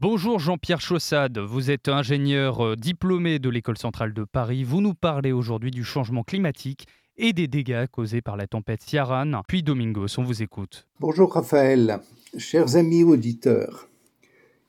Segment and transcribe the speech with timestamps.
[0.00, 4.62] Bonjour Jean-Pierre Chaussade, vous êtes ingénieur euh, diplômé de l'École centrale de Paris.
[4.62, 6.86] Vous nous parlez aujourd'hui du changement climatique
[7.16, 9.42] et des dégâts causés par la tempête Ciaran.
[9.48, 10.86] Puis Domingos, on vous écoute.
[11.00, 11.98] Bonjour Raphaël,
[12.36, 13.88] chers amis auditeurs.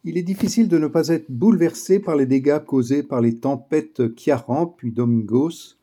[0.04, 4.02] Il est difficile de ne pas être bouleversé par les dégâts causés par les tempêtes
[4.18, 5.75] Ciaran puis Domingos,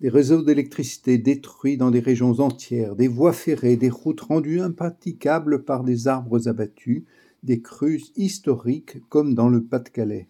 [0.00, 5.62] des réseaux d'électricité détruits dans des régions entières, des voies ferrées, des routes rendues impraticables
[5.62, 7.04] par des arbres abattus,
[7.42, 10.28] des crues historiques comme dans le Pas-de-Calais.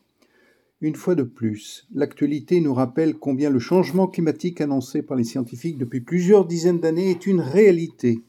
[0.80, 5.78] Une fois de plus, l'actualité nous rappelle combien le changement climatique annoncé par les scientifiques
[5.78, 8.20] depuis plusieurs dizaines d'années est une réalité.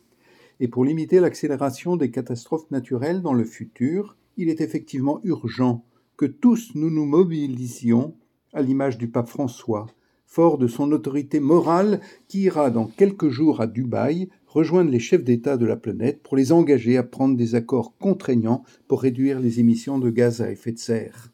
[0.60, 5.84] Et pour limiter l'accélération des catastrophes naturelles dans le futur, il est effectivement urgent
[6.16, 8.16] que tous nous nous mobilisions,
[8.54, 9.88] à l'image du pape François,
[10.26, 15.23] fort de son autorité morale qui ira dans quelques jours à Dubaï rejoindre les chefs
[15.23, 19.59] d'État de la planète pour les engager à prendre des accords contraignants pour réduire les
[19.59, 21.32] émissions de gaz à effet de serre.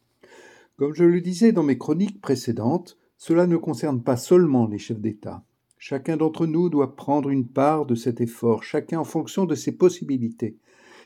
[0.77, 5.01] Comme je le disais dans mes chroniques précédentes, cela ne concerne pas seulement les chefs
[5.01, 5.43] d'État.
[5.77, 9.73] Chacun d'entre nous doit prendre une part de cet effort, chacun en fonction de ses
[9.73, 10.57] possibilités.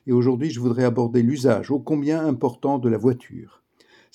[0.05, 3.62] Et aujourd'hui, je voudrais aborder l'usage ô combien important de la voiture.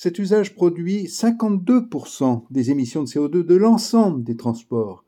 [0.01, 5.03] Cet usage produit 52% des émissions de CO2 de l'ensemble des transports.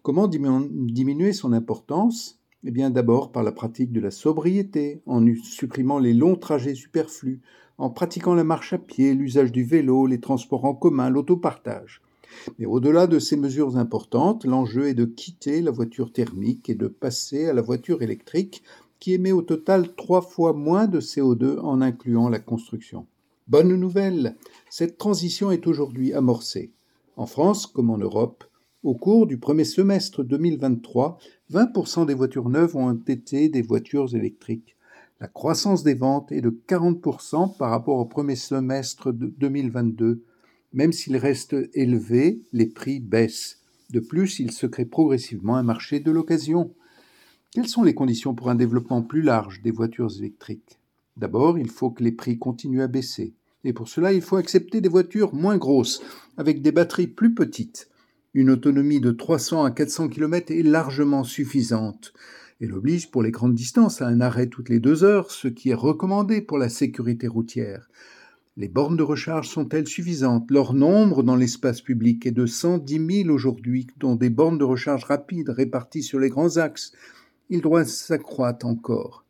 [0.00, 2.40] Comment diminuer son importance?
[2.64, 7.42] Eh bien d'abord par la pratique de la sobriété, en supprimant les longs trajets superflus,
[7.76, 12.00] en pratiquant la marche à pied, l'usage du vélo, les transports en commun, l'autopartage.
[12.58, 16.86] Mais au-delà de ces mesures importantes, l'enjeu est de quitter la voiture thermique et de
[16.86, 18.62] passer à la voiture électrique
[19.00, 23.04] qui émet au total trois fois moins de CO2 en incluant la construction.
[23.50, 24.36] Bonne nouvelle,
[24.70, 26.70] cette transition est aujourd'hui amorcée.
[27.16, 28.44] En France comme en Europe,
[28.84, 31.18] au cours du premier semestre 2023,
[31.50, 34.76] 20% des voitures neuves ont été des voitures électriques.
[35.18, 40.22] La croissance des ventes est de 40% par rapport au premier semestre de 2022.
[40.72, 43.64] Même s'il reste élevé, les prix baissent.
[43.90, 46.72] De plus, il se crée progressivement un marché de l'occasion.
[47.50, 50.78] Quelles sont les conditions pour un développement plus large des voitures électriques?
[51.16, 53.34] D'abord, il faut que les prix continuent à baisser.
[53.64, 56.02] Et pour cela, il faut accepter des voitures moins grosses,
[56.36, 57.88] avec des batteries plus petites.
[58.32, 62.12] Une autonomie de 300 à 400 km est largement suffisante.
[62.60, 65.70] Elle oblige pour les grandes distances à un arrêt toutes les deux heures, ce qui
[65.70, 67.88] est recommandé pour la sécurité routière.
[68.56, 70.50] Les bornes de recharge sont-elles suffisantes?
[70.50, 75.04] Leur nombre dans l'espace public est de 110 000 aujourd'hui, dont des bornes de recharge
[75.04, 76.92] rapides réparties sur les grands axes.
[77.48, 79.24] Il doit s'accroître encore.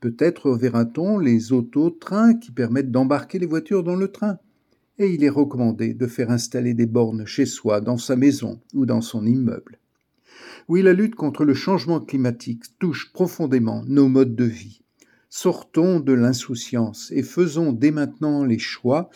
[0.00, 4.38] Peut-être verra-t-on les auto-trains qui permettent d'embarquer les voitures dans le train
[4.98, 8.86] et il est recommandé de faire installer des bornes chez soi, dans sa maison ou
[8.86, 9.78] dans son immeuble.
[10.68, 14.80] Oui, la lutte contre le changement climatique touche profondément nos modes de vie.
[15.28, 19.10] Sortons de l'insouciance et faisons dès maintenant les choix,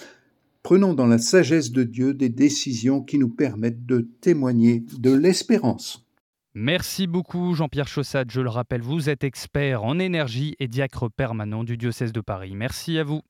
[0.63, 6.07] prenons dans la sagesse de Dieu des décisions qui nous permettent de témoigner de l'espérance.
[6.55, 8.31] Merci beaucoup Jean-Pierre Chaussade.
[8.33, 12.55] Je le rappelle, vous êtes expert en énergie et diacre permanent du diocèse de Paris.
[12.57, 13.23] Merci à vous.